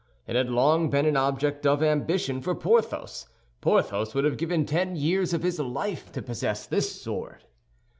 It 0.25 0.35
had 0.35 0.49
long 0.49 0.89
been 0.89 1.05
an 1.05 1.15
object 1.15 1.63
of 1.67 1.83
ambition 1.83 2.41
for 2.41 2.55
Porthos. 2.55 3.27
Porthos 3.61 4.15
would 4.15 4.23
have 4.23 4.35
given 4.37 4.65
ten 4.65 4.95
years 4.95 5.31
of 5.31 5.43
his 5.43 5.59
life 5.59 6.11
to 6.13 6.23
possess 6.23 6.65
this 6.65 6.99
sword. 6.99 7.43